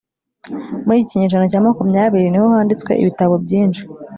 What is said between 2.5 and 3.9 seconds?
handitswe ibitabo byinshi